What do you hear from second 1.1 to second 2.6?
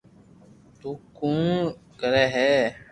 ڪوڙ ڪري ھي